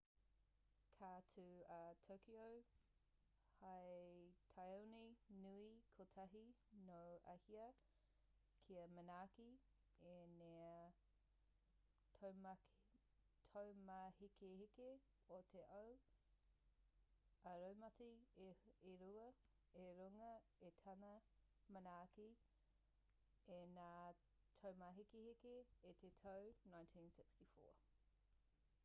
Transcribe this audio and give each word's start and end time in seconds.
ka 0.99 1.07
tū 1.33 1.43
a 1.73 1.95
tokyo 2.05 2.45
hei 3.57 4.21
tāone 4.53 5.01
nui 5.41 5.65
kotahi 5.97 6.39
nō 6.87 6.95
āhia 7.33 7.65
kia 8.69 8.85
manaaki 8.93 9.49
i 10.11 10.13
ngā 10.39 10.55
taumāhekeheke 13.59 14.87
o 15.37 15.39
te 15.55 15.63
ao 15.75 15.91
ā-raumati 17.53 18.07
e 18.85 18.93
rua 19.05 19.27
i 19.83 19.85
runga 20.01 20.31
i 20.71 20.71
tana 20.85 21.11
manaaki 21.77 22.25
i 23.59 23.61
ngā 23.77 23.91
taumāhekeheke 24.65 25.53
i 25.93 25.95
te 26.05 26.11
tau 26.25 26.49
1964 26.71 27.77